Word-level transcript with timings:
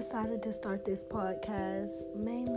decided 0.00 0.42
to 0.42 0.50
start 0.50 0.82
this 0.82 1.04
podcast 1.04 2.06
mainly 2.16 2.49